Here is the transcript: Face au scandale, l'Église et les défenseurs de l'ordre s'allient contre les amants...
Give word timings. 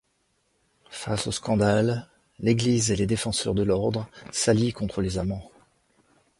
Face 0.89 1.27
au 1.27 1.31
scandale, 1.31 2.09
l'Église 2.39 2.89
et 2.89 2.95
les 2.95 3.05
défenseurs 3.05 3.53
de 3.53 3.61
l'ordre 3.61 4.09
s'allient 4.31 4.73
contre 4.73 4.99
les 5.03 5.19
amants... 5.19 5.51